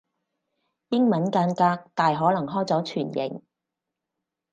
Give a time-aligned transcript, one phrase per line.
[0.89, 3.43] 英文間隔大可能開咗全形